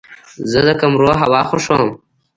[0.51, 1.89] زه د کمرو هوا خوښوم.